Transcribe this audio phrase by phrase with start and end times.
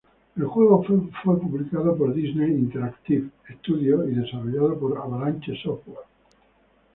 [0.35, 6.05] El juego fue publicado por Disney Interactive Studios y desarrollado por Avalanche Software.